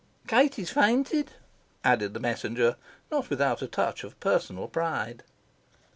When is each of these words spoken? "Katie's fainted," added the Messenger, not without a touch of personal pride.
"Katie's 0.25 0.71
fainted," 0.71 1.33
added 1.83 2.15
the 2.15 2.19
Messenger, 2.19 2.75
not 3.11 3.29
without 3.29 3.61
a 3.61 3.67
touch 3.67 4.03
of 4.03 4.19
personal 4.19 4.67
pride. 4.67 5.21